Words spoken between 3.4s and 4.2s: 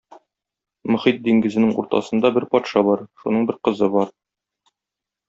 бер кызы бар.